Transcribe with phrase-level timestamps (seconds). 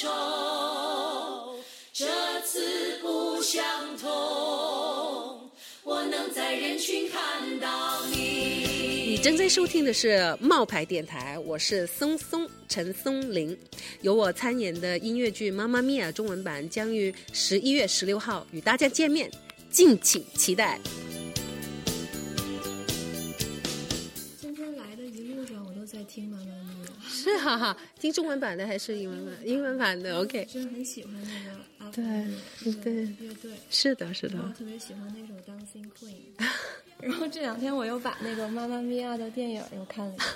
[0.00, 0.08] 愁。
[1.92, 2.06] 这
[2.46, 3.62] 次不相
[3.98, 4.08] 同，
[5.84, 9.10] 我能在人群看到你。
[9.10, 13.54] 你正在收听的是冒牌电台，我是松松陈松伶，
[14.00, 19.30] 由我参演的音乐剧《妈妈咪呀》中文版将于十一月十六号与大家见面，
[19.70, 20.80] 敬请期待。
[27.40, 29.34] 哈哈，听中文版的还是英文版？
[29.44, 32.04] 英文版的 OK。》，真的很喜欢那个阿对
[32.82, 34.48] 对乐队，是的，是的我。
[34.52, 36.44] 特别喜欢那首《Dancing Queen》。
[37.00, 40.28] 然后这两天我又把那个《妈妈咪呀》的电影又看了一遍。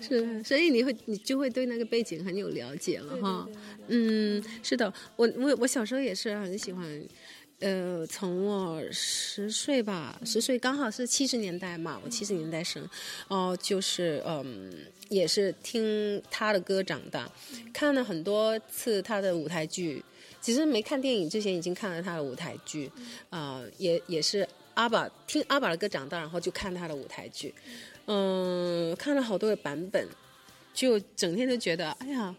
[0.00, 3.48] 是，所以你会你就会对那个背景很有了解了对哈。
[3.86, 6.84] 嗯，是的，我我我小时候也是很喜欢，
[7.60, 12.88] 呃，从我十岁吧，十岁刚好是七十年代嘛，我七十年代生，
[13.26, 14.72] 哦、就是嗯，
[15.08, 17.28] 也是听他的歌长大，
[17.72, 20.04] 看了很多次他的舞台剧。
[20.40, 22.88] 其实没看电影之前已经看了他的舞台剧，
[23.28, 27.52] 啊、也也是阿爸听阿爸的歌长大，然后就看他的舞台剧，
[28.06, 30.06] 嗯，看了好多的版本，
[30.72, 32.32] 就整天都觉得，哎呀，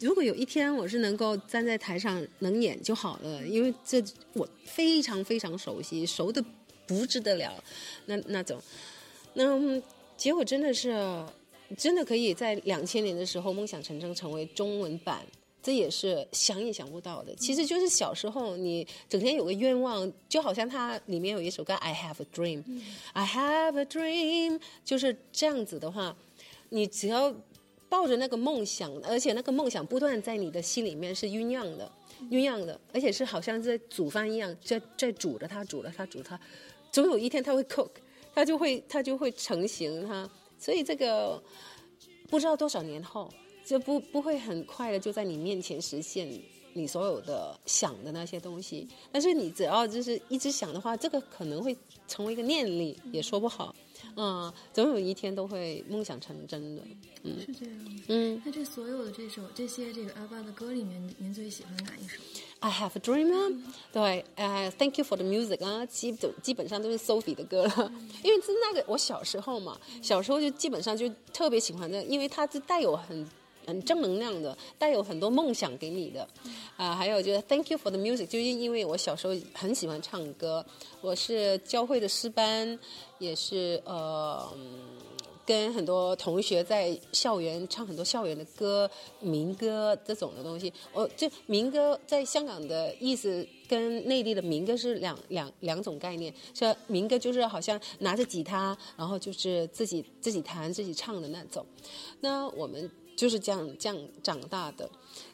[0.00, 6.44] 如果有一天我是能够站在台上能演就好了，因为这我非常非常熟悉，熟的
[6.86, 7.62] 不知得了，
[8.06, 8.60] 那那种，
[9.34, 9.82] 那嗯
[10.16, 11.24] 结果真的是，
[11.76, 15.20] 真的可以在两千年的时候梦想成真，成为中文版。
[15.62, 22.62] 这也是想也想不到的，其实就是小时候你整天有个愿望，就好像它里面有一首歌《I Have a Dream》
[23.14, 26.14] ，I have a dream，就是这样子的话，
[26.68, 27.34] 你只要
[27.94, 31.88] 抱着那个梦想，而且那个梦想不断在你的心里面是酝酿的，
[32.28, 36.38] 酝酿的，而且是好像在煮饭一样，在在煮着它，煮着它，煮它，
[36.90, 37.90] 总有一天它会 cook，
[38.34, 40.28] 它就会它就会成型它，
[40.58, 41.40] 所以这个
[42.28, 43.32] 不知道多少年后，
[43.64, 46.28] 就不不会很快的就在你面前实现
[46.74, 51.76] 你所有的想的那些东西，但是你只要就是一直想的话，这个可能会
[52.06, 53.74] 成为一个念力，也说不好。
[54.16, 56.82] 嗯，总有一天都会梦想成真的。
[57.22, 57.74] 嗯是这样。
[58.08, 62.20] 嗯那这所有的这首这些这个阿爸的歌里面，您最喜欢哪一首
[62.60, 63.62] ？，I have a dream 啊，
[63.92, 67.92] 对，呃、t h a n k you for the music 啊，基本基本上都是 Sophie 的歌了，
[68.22, 73.26] 因为是那个我小时候嘛，小时候就基本上就特别喜欢的，因为它是带有很。
[73.66, 76.28] 很正能量的，带有很多梦想给你的，
[76.76, 80.64] 啊、还有就是 Thank you for the music，就是因为我小时候很喜欢唱歌，
[81.00, 82.78] 我是教会的诗班，
[83.18, 84.48] 也是呃，
[85.46, 90.72] 跟很多同学在校园唱很多校园的歌、民歌这种的东西。
[90.92, 96.32] 我就民歌在香港的意思跟内地的民歌是两两两种概念。
[96.54, 101.64] 说民歌就是好像拿着吉他，然后就是自己自己弹自己唱的那种。
[102.20, 104.88] 那我们就是这样这样长大的。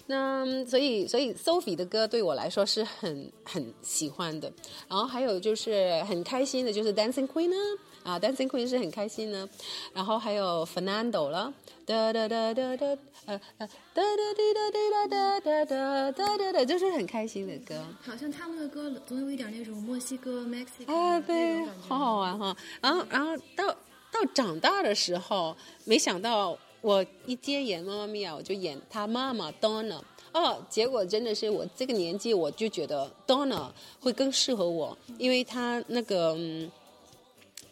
[0.07, 4.53] 那所以所以 Sophie 的歌对我来说是很很喜欢的。
[4.89, 7.57] 然后还有就是很开心的，就是 Dancing Queen 呢。
[8.03, 9.47] 啊，Dancing Queen 是很开心呢，
[9.93, 11.53] 然后还有 Fernando 了，
[11.85, 12.87] 哒哒哒哒哒，
[13.27, 17.85] 呃呃，哒哒滴哒滴哒哒哒哒哒哒哒，就是很开心的歌。
[18.01, 22.57] 好像他们的歌总有一点那种墨西哥 Mexico 啊，那对好好玩哈。
[22.81, 23.69] 然后，然后到
[24.11, 25.55] 到长大的时候，
[25.85, 30.01] 没想到我一接演《妈妈咪呀》，我就演她妈妈 Donna。
[30.33, 36.35] 哦，结果真的是我这个年纪，我就觉得 Donna 会更适合我，因为她那个。
[36.39, 36.71] 嗯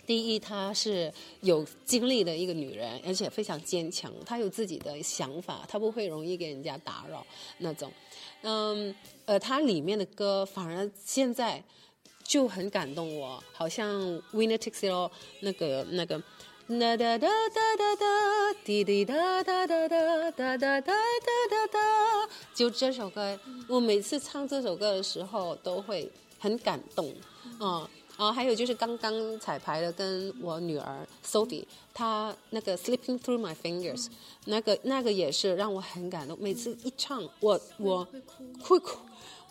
[0.06, 1.12] 第一，她是
[1.42, 4.10] 有经历的一个女人，而且非常坚强。
[4.24, 7.26] 她有自己的想法，她不会容易给人家打扰
[7.58, 7.92] 那种。
[8.40, 8.94] 嗯，
[9.26, 11.62] 呃，她里面的歌反而现在
[12.24, 14.00] 就很感动我，好像
[14.32, 15.10] Winner Takes It All
[15.40, 16.22] 那个那个。
[16.68, 18.06] 哒哒哒哒哒哒，
[18.62, 27.10] 滴滴哒哒哒哒哒哒哒哒哒哒，就这首歌，我每次唱这首歌的时候都会很感动，
[27.58, 27.88] 嗯。
[28.18, 34.08] 然后还有就是刚刚彩排的，跟我女儿 Sophie，她那个 Slipping Through My Fingers，、
[34.44, 36.36] 那个那个也是让我很感动。
[36.38, 38.98] 每次一唱，我我会哭会哭。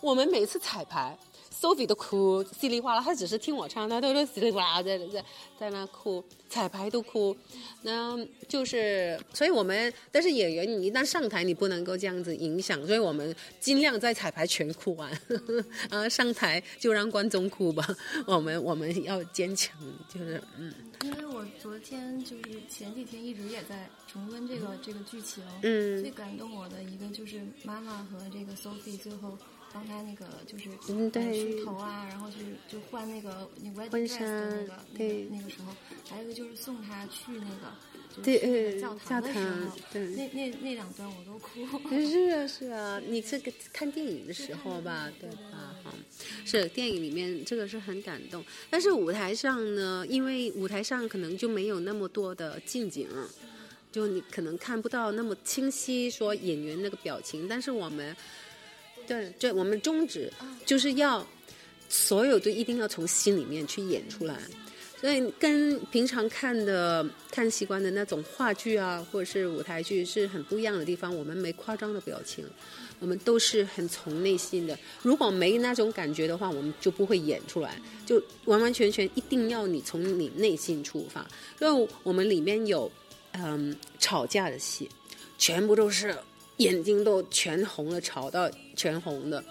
[0.00, 1.18] 我们每次彩排
[1.52, 3.02] ，Sophie 都哭，稀里哗啦。
[3.02, 5.24] 她只是听我唱，她都都稀里哗啦在在
[5.58, 7.36] 在那哭，彩排都哭。
[7.82, 8.18] 那
[8.48, 15.10] 就是，所以我们但是演员你一旦上台，你不能够这样子影响，所以我们尽量在彩排全哭完，
[15.90, 17.86] 啊，上台就让观众哭吧。
[18.26, 19.76] 我们我们要坚强，
[20.12, 20.72] 就是嗯
[21.04, 29.38] 因为我昨天就是前几天一直也在重温这个这个剧情，嗯最感动我的一个就是妈妈和这个 Sophie 最后
[29.72, 35.74] 帮他那个就是嗯对呃梳头啊，然后就是就换那个那 wedding 婚 dress 的那纱个那对个那个时候，
[36.08, 37.74] 还有一个就是送他去那个
[38.22, 41.66] 对就是呃教堂的时候，对那那那两段我都哭。
[41.88, 45.74] 是啊，是啊，你这个看电影的时候吧，对吧？
[45.84, 45.92] 哈，
[46.44, 53.08] 是电影里面这个是很感动，但是舞台上呢，因为舞台上可能就没有那么多的近景，
[53.92, 58.16] 就你可能看不到那么清晰说演员那个表情，但是我们，
[59.08, 60.30] 对，对，我们宗旨
[60.64, 61.26] 就是要
[61.88, 64.38] 所有都一定要从心里面去演出来。
[65.00, 71.16] 所以跟平常看的看习惯的那种话剧啊，或者是舞台剧是很不一样的地方。
[71.16, 72.44] 我们没夸张的表情，
[72.98, 74.76] 我们都是很从内心的。
[75.00, 81.24] 如果没那种感觉的话，我们就不会演出来，就完完全全一定要你从你内心出发。
[81.60, 82.90] 因为我们里面有
[83.34, 84.90] 嗯吵架的戏，
[85.38, 86.12] 全部都是
[86.58, 89.42] 眼睛都全红了，吵到全红的。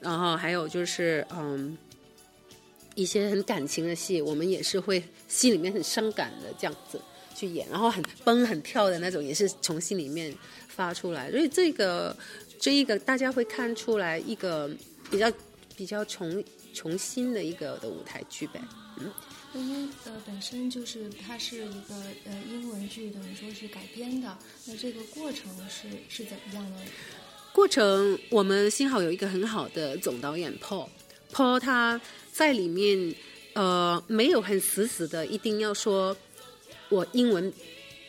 [0.00, 1.78] 然后还有就是嗯。
[2.94, 7.00] 一些很感情的戏，我们也是会心里面很伤感的这样子
[7.32, 10.34] 去演，然后很蹦很跳的那种，也是从心里面
[10.66, 11.30] 发出来。
[11.30, 12.16] 所以这个
[12.58, 14.68] 这一个大家会看出来一个
[15.08, 15.32] 比较
[15.76, 16.42] 比较重
[16.74, 18.60] 重新的一个的舞台剧呗。
[18.98, 19.12] 嗯，
[19.54, 21.94] 因为呃本身就是它是一个
[22.24, 22.57] 呃英文
[22.88, 24.36] 剧，等于说是改编的，
[24.66, 26.76] 那这个过程是是怎么样的？
[27.52, 32.00] 过程我们幸好有一个很好的总导演 Paul，Paul 他。
[32.30, 33.12] 在里面，
[33.54, 36.16] 呃，没有很死死的，一定要说，
[36.88, 37.52] 我英文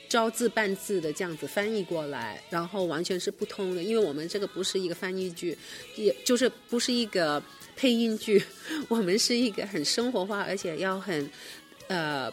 [0.08, 5.58] 招字半字的这样子翻译过来，然后完全是不通的，因为我们这个不是一个翻译剧，
[5.96, 7.42] 也就是不是一个
[7.76, 8.40] 配音剧，
[8.88, 11.28] 我们是一个很生活化，而且要很，
[11.88, 12.32] 呃，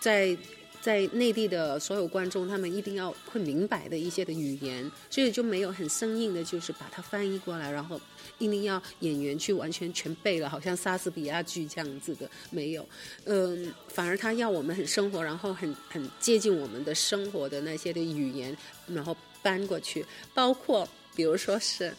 [0.00, 0.34] 在
[0.82, 7.98] 在内地的所有观众，他们一定要会明白的一些的语言，所以就没有很生硬的，就是把它翻译过来，然后。
[8.38, 12.84] 一定要演员去完全全背了，好像莎士比亚剧这样子的没有，
[13.24, 18.56] 嗯，反而他要我们很生活，然后很很接近我们的生活的那些的语言，
[18.88, 21.94] 然后搬过去，包括比如说是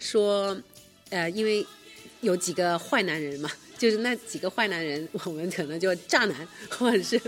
[0.00, 0.56] 说，
[1.10, 1.64] 呃，因为
[2.22, 3.48] 有几个坏男人嘛，
[3.78, 7.20] 就是那几个坏男人， 我们可能就渣男，或者是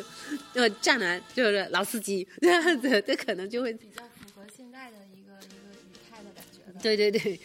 [0.54, 6.80] 呃渣男，就是老司机这样子， 这可能就会比较符合现在的一个一个语态的感觉的。
[6.80, 7.38] 对对对。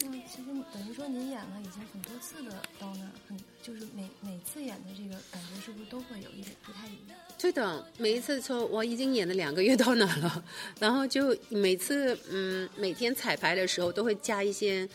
[0.00, 7.18] 那其实等于说您演了已经很多次的《刀呢，很就是每每次演的这个感觉是不是都会有一点不太一样？
[7.38, 10.44] 对的，每一次说我已经演了两个月《刀呢了，
[10.80, 14.88] 然后就每次嗯每天彩排的时候都会加一些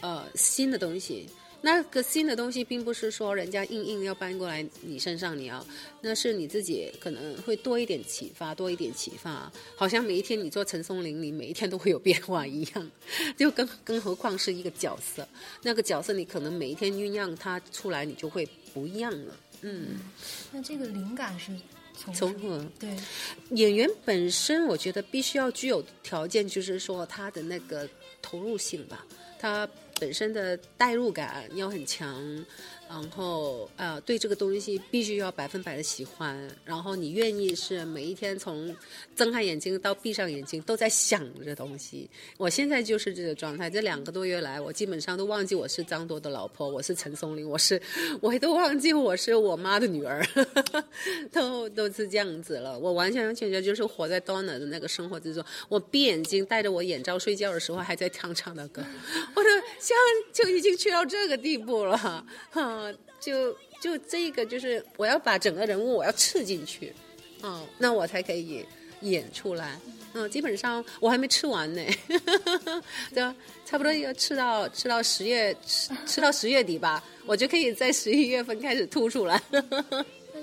[0.00, 1.28] 呃新的东西。
[1.62, 5.66] 那个新的东西并不是说人家硬硬要搬过来你身上，你要，
[6.00, 9.52] 那是你自己可能会多一点启发，多一点启发。
[9.76, 12.90] 好像每一天你做陈松伶，你每一天都会有变化一样，
[13.36, 15.28] 就更更何况是一个角色，
[15.62, 19.36] 那个角色你可能每一天酝酿它出来，你就会不一样了。
[19.60, 20.00] 嗯，
[20.50, 21.52] 那这个灵感是
[21.94, 22.64] 从从何？
[22.78, 22.96] 对，
[23.50, 27.86] 演员本身我觉得必须要具有条件，就是说他的那个
[28.22, 29.04] 投入性吧，
[29.38, 29.68] 他。
[30.00, 32.44] 本身的代入感要很强，
[32.90, 38.74] 然后呃，对这个东西必须要百分百的喜欢，然后你愿意是每一天从
[39.14, 42.10] 睁开眼睛到闭上眼睛都在想着东西。
[42.36, 47.80] 我现在就是这个状态，这两个多月来，我基本上都忘记我是张铎的老婆，我是陈松伶，我是
[48.20, 50.26] 我都忘记我是我妈的女儿，
[51.30, 52.76] 都都是这样子了。
[52.76, 55.44] 我完全完全全就是活在 Donna 的那个生活之中。
[55.68, 58.84] 我闭眼睛戴着我眼罩睡觉的时候，还在唱唱的歌，
[59.36, 59.48] 我的。
[59.78, 59.96] 像
[60.32, 62.24] 就已经去到这个地步了，哈，
[63.20, 66.92] 就就这个就是我要把整个人物我要吃进去，
[67.42, 68.64] 嗯，那我才可以
[69.00, 69.78] 演出来，
[70.14, 71.82] 嗯，基本上我还没吃完呢，
[73.12, 73.34] 对吧？
[73.64, 79.40] 差不多要吃到吃到十月吃吃到十月底吧，我就可以在十一月份开始吐出来。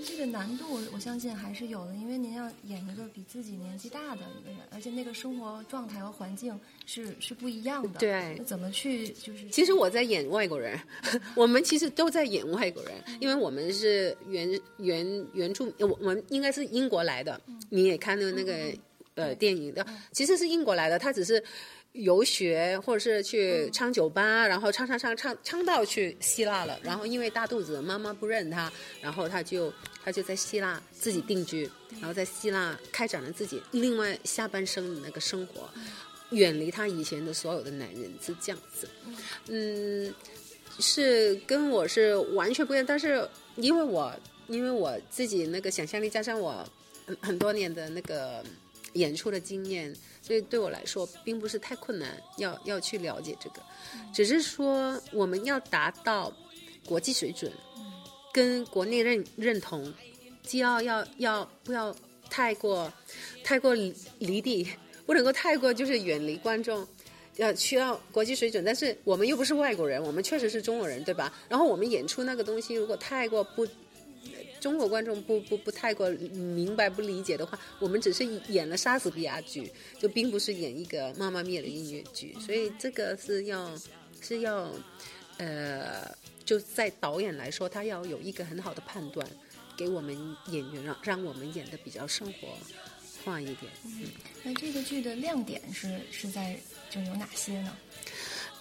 [0.05, 7.99] 这个难度，我相信还是有的，因为您要演一个比自己年纪大的一个人，而且那个生活状态和环境是是不一样的。
[7.99, 9.49] 对，怎么去就是？
[9.49, 10.79] 其实我在演外国人，
[11.35, 17.39] 我们其实都在演外国人，因为我们是原原原著，我我们应该是英国来的。
[17.69, 18.53] 你也看到那个
[19.15, 21.43] 呃电影的，其实是英国来的，他只是。
[21.97, 29.73] 游学，或者是去唱酒吧，然后唱唱唱唱唱到去希腊了，然后因为大肚子，妈妈不认他，然后他就
[30.03, 35.69] 他就在希腊自己定居，然后在希腊开展了自己另外下半生的那个生活，
[36.31, 38.87] 远离他以前的所有的男人是这样子，
[39.47, 40.13] 嗯，
[40.79, 44.13] 是跟我是完全不一样，但是因为我
[44.47, 46.63] 因为我自己那个想象力加上我
[47.05, 48.43] 很很多年的那个
[48.93, 49.95] 演出的经验。
[50.21, 53.61] 所以对我来说，并不是太困难，要要去了解这个，
[54.13, 56.33] 只是说我们要达到
[56.85, 57.51] 国际水准，
[58.33, 59.93] 跟国内认认同，
[60.43, 61.95] 既要要要不要
[62.29, 62.91] 太过
[63.43, 64.67] 太过离地，
[65.05, 66.85] 不能够太过就是远离观众。
[67.37, 71.31] 要需要国际水准，但是我们又不是外国人，我们确实是中国人，对吧？
[71.47, 73.63] 然后我们演出那个东西，如果太过不，
[74.59, 83.71] 中国观众不不不太过明白不理解的话，我们只是演了莎士比亚剧，就并不是演一个妈妈咪的音乐剧，所以这个是要
[84.21, 84.71] 是要，
[85.37, 89.27] 呃，就在导演来说，他要有一个很好的判断，
[89.77, 90.15] 给我们
[90.47, 92.49] 演员让让我们演的比较生活
[93.23, 93.71] 化一点。
[93.85, 94.03] 嗯，
[94.43, 96.59] 那这个剧的亮点是是在。
[96.89, 97.77] 就有哪些呢？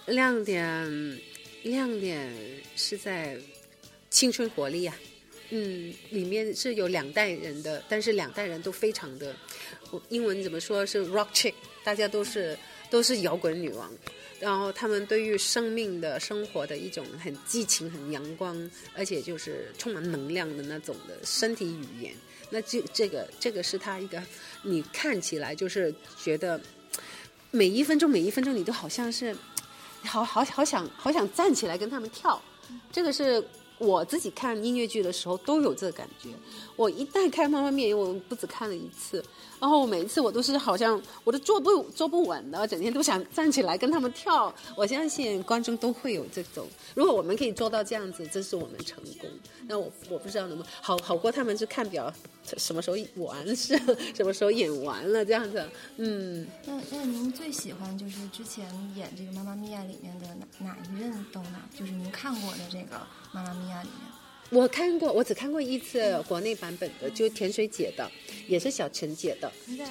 [0.06, 1.20] 亮点，
[1.62, 2.28] 亮点
[2.74, 3.38] 是在
[4.10, 4.92] 青春活力呀。
[5.50, 9.34] 嗯，里面是有两代人的，但是两代人都非常的，
[10.08, 12.58] 英文怎么说是 rock chick，大家都是
[12.90, 13.90] 都是摇滚女王。
[14.38, 22.12] 然后他们对于生命的生活的一种很激情、很阳光，而且就是充满能量的那种的身体语言。
[22.50, 24.22] 那这这个这个是他一个，
[24.62, 26.60] 你看起来就是觉得。
[27.52, 29.34] 每一分钟，每一分钟，你都好像是，
[30.02, 32.42] 好好好想好想站起来跟他们跳，
[32.92, 33.42] 这个是
[33.78, 36.30] 我自己看音乐剧的时候都有这感觉。
[36.76, 39.24] 我一旦看《妈妈咪我不止看了一次。
[39.58, 44.54] 然后我每一次我都是好像我都坐不坐不稳的，整天都想站起来跟他们跳。
[44.76, 49.30] 我相信观众都会有这种，如果我们可以做到这样子，这是我们成功。
[49.66, 52.12] 那我我不知道能不能好好过他们是看表
[52.58, 53.74] 什么时候完事，
[54.14, 55.66] 什么时候演完了这样子。
[55.96, 56.46] 嗯。
[56.66, 60.26] 那那您最喜欢就是之前演这个《妈妈咪呀》里面的
[60.60, 61.62] 哪哪一任都呢？
[61.74, 62.96] 就是您看过的这个
[63.32, 64.06] 《妈妈咪》里面。
[64.50, 68.10] 我看过，我只看过一次国内版本的，就甜水姐的，
[68.46, 69.50] 也是小陈姐的。
[69.76, 69.84] 在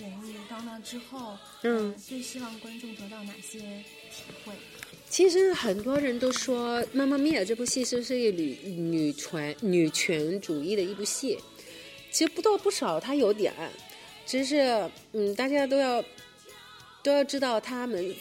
[0.00, 4.54] 演绎到那之后，嗯，最希望观众得到哪些体会？
[5.08, 11.36] 其实很多人都说《妈妈咪呀》这部戏是是一女女权女权主义的一部戏，
[12.12, 13.52] 其实不多不少，它有点，
[14.24, 16.02] 只是嗯，大家都要
[17.02, 18.14] 都要知道，他们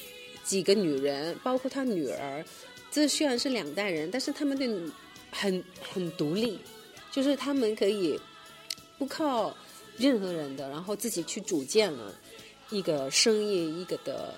[0.44, 2.44] 几个女人，包括她女儿，
[2.91, 4.91] 这虽然是两代人，但是他们的。
[5.31, 6.58] 很很独立，
[7.12, 8.19] 就是他们可以
[8.98, 9.55] 不靠
[9.96, 12.12] 任何人的，然后自己去组建了
[12.72, 14.34] 一个生意，一个的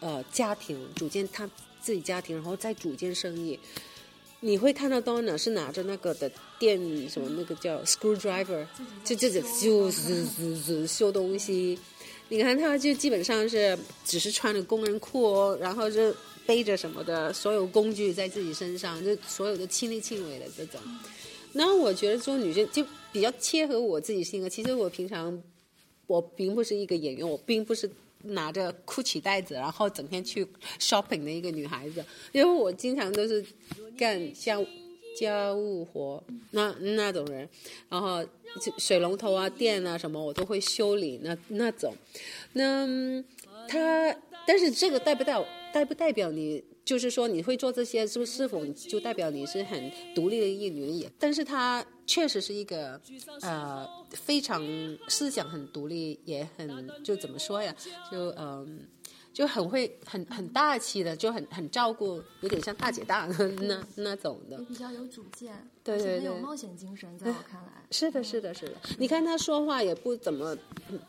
[0.00, 1.48] 呃家庭，组建他
[1.80, 3.58] 自己家庭，然后再组建生意。
[4.40, 6.78] 你会看到 Donna 是拿着那个的电
[7.08, 8.66] 什么那个叫 screwdriver，
[9.02, 9.90] 就就就就
[10.60, 11.78] 就修东西。
[12.28, 16.14] 你看他就基本上是只是穿着工人裤，哦然后就。
[16.48, 20.80] 背着什么的所有工具在自己身上，就所有的亲力亲为的这种。
[21.52, 24.48] 那我觉得做女生就比较切合我自己性格。
[24.48, 25.42] 其实我平常
[26.06, 27.90] 我并不是一个演员，我并不是
[28.22, 30.42] 拿着 GUCCI 袋子然后整天去
[30.78, 32.02] shopping 的一个女孩子，
[32.32, 33.44] 因为我经常都是
[33.98, 34.58] 干家
[35.14, 37.46] 家务活那那种人，
[37.90, 38.24] 然后
[38.78, 41.94] 水龙头啊、电啊什么我都会修理那那种。
[42.54, 43.22] 那
[43.68, 45.38] 他，但是这个带不带？
[45.72, 50.98] 代不代表你，就是说你会做这些，是不是否就代表你是很独立的一女人？
[50.98, 53.00] 也，但是她确实是一个，
[53.42, 54.62] 呃，非常
[55.08, 57.74] 思想很独立，也很就怎么说呀？
[58.10, 58.86] 就嗯。
[59.32, 63.26] 就很会很很大气的，就很很照顾，有点像大姐大
[63.60, 64.58] 那那种的。
[64.64, 65.54] 比较有主见，
[65.84, 67.68] 对对对，很有冒险精神，在我看来。
[67.90, 68.74] 是的，是的，是的。
[68.98, 70.56] 你看他说话也不怎么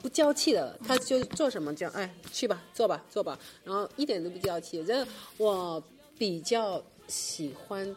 [0.02, 4.84] 不娇气的，他就做什么就哎去吧，做吧，做吧，然后一点都不娇气。
[4.86, 5.06] 这
[5.38, 5.84] 我
[6.18, 7.96] 比较喜欢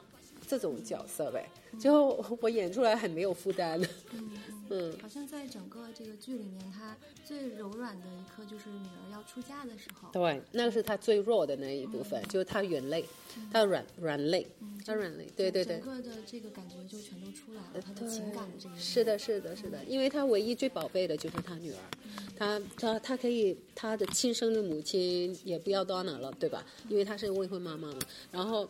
[0.53, 1.49] 这种角色呗，
[1.81, 3.81] 就我演出来很没有负担。
[4.69, 6.95] 嗯，好像在整个这个剧里面，他
[7.25, 10.11] 最柔软的一刻就是女儿要出嫁的时候。
[10.13, 13.03] 对，那个是他最弱的那一部分，就是他软肋，
[13.51, 14.47] 他软软肋，
[14.85, 15.27] 他软肋。
[15.35, 15.79] 对对对。
[15.79, 18.77] 整个的这个感觉就全都出来了，他的情感的这个。
[18.77, 21.79] 是的，是的，是的，因为他唯一最宝贝的就是他女儿，
[22.37, 26.63] 他他他可以，他的亲生的母亲也不要 Donna 了，对吧？
[26.91, 27.99] 因为她是未婚妈妈嘛，
[28.31, 28.69] 然后。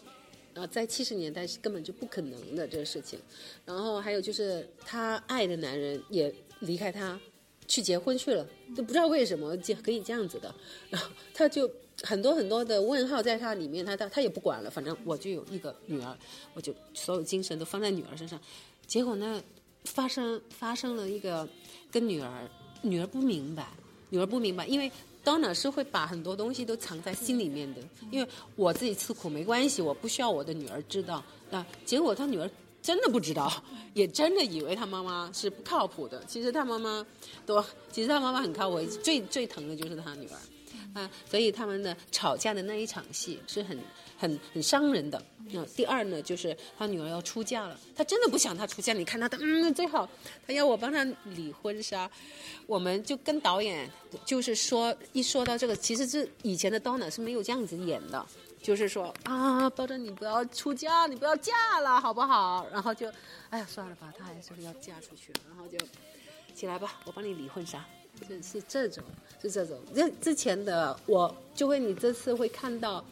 [0.55, 3.19] 啊，在七十年代是根本就不可能的这个事情，
[3.65, 7.19] 然后还有就是他爱的男人也离开他，
[7.67, 10.55] 去结婚去了，都不知道为什么就可以这样子的，
[10.91, 11.71] 然后他就
[12.03, 16.19] 很多很多的问号在他里面，他他他也不管了，反正我就有一个女儿，
[16.55, 18.39] 我就所有精神都放在女儿身上，
[18.87, 19.43] 结果呢，
[19.85, 21.49] 发生发生了一个
[21.91, 22.51] 跟女儿，
[22.83, 23.69] 女儿不明白，
[24.11, 24.93] 女儿不明白，因为。
[25.25, 31.23] Donna 是会把很多东西都藏在心里面的，因为我自己吃苦没关系，我不需要我的女儿知道。
[31.51, 32.51] 那结果他女儿
[32.83, 33.53] 真的不知道，
[33.95, 36.25] 也真的以为他妈妈是不靠谱的。
[36.27, 37.07] 其实他妈妈
[37.47, 40.37] 都，其实他妈妈很靠谱，最最疼的就是他女儿。
[40.95, 43.79] 啊，所以他们呢吵架的那一场戏是很
[44.19, 45.23] 很很伤人的。
[45.51, 48.93] 那第二呢，就是他女儿要出嫁了，他真的不想她出嫁。
[48.93, 50.09] 你看他的，嗯，最好
[50.47, 52.11] 他要我帮他理婚纱，
[52.67, 53.91] 我们就跟导演
[54.25, 58.25] 就是说，一说到这个，其实是以前的 Donna 是没有这样子演的，
[58.63, 62.67] 就是说啊，包拯你不要出嫁，你不要嫁了，好不好？
[62.73, 63.11] 然后就，
[63.51, 65.77] 哎呀，算了吧，他还是要嫁出去，然后就
[66.55, 67.85] 起来吧，我帮你理婚纱，
[68.27, 69.05] 是是这种，
[69.41, 69.79] 是这种。
[69.95, 73.05] 这之前的我就会，你这次会看到。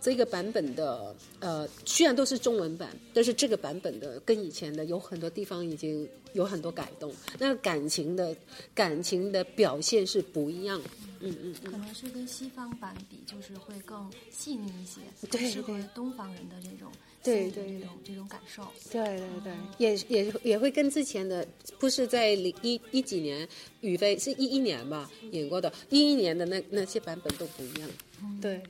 [0.00, 8.36] 这个版本的，呃，虽然都是中文版，但是这个版本的跟以前的有很多地方已经有很多改动，那感情的
[8.74, 10.78] 感情的表现是不一样。
[11.24, 15.00] 嗯嗯可能是跟西方版比，就是会更细腻一些，
[15.30, 18.70] 对适合东方人的这种对对这种这种感受。
[18.90, 21.46] 对对对，也也也会跟之前的
[21.78, 23.48] 不是在零一一几年，
[23.80, 27.90] 宇飞是一一年吧演过的，一一年的那那些版本都不一样。
[28.40, 28.62] 对。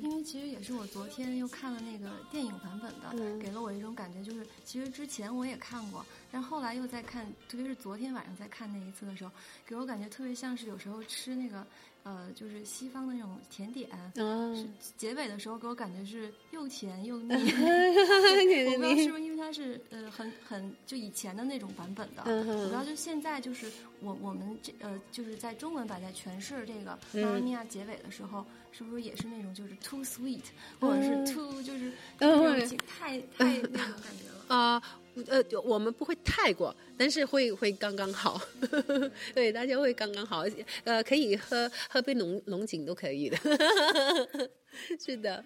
[0.00, 9.30] 因为其实也是我昨天又看了那个电影版本的，给了我一种感觉，就是其实之前我也看过，但后来又在看，特别是昨天晚上在看那一次的时候，
[9.66, 11.66] 给我感觉特别像是有时候吃那个。
[12.04, 13.88] 呃，就是西方的那种甜点，
[14.54, 17.34] 是结尾的时候给我感觉是又甜又腻。
[17.34, 30.44] 我不知道是不是因为它是呃很很就以前的那种版本的，我不知道就现在就是我我们这呃就是在中文版在诠释这个《妈妈咪呀》结尾的时候，是不是也是那种就是 too sweet，
[30.80, 31.92] 或者是 too 就是
[32.86, 34.74] 太太那种感觉了啊。
[34.76, 34.82] 呃，
[35.64, 38.40] 我们不会太过，但是会会刚刚好，
[39.34, 40.44] 对，大家会刚刚好，
[40.84, 43.36] 呃，可以喝喝杯龙龙井都可以的，
[44.98, 45.44] 是的，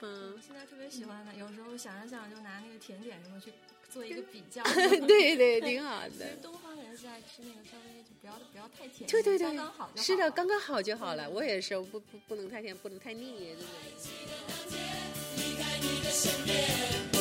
[0.00, 0.38] 嗯。
[0.46, 3.52] 现在特别喜欢的，有时候想着想着就拿那个甜点什么去
[3.92, 4.62] 做一个比较，
[5.06, 6.36] 对对，挺好的。
[6.42, 11.28] 东方人是爱吃那个稍微就不要不要太甜，对对对，刚刚好，是的，刚刚好就好了。
[11.28, 13.60] 我也是，不不不能太甜，不能太腻，真
[17.12, 17.17] 的。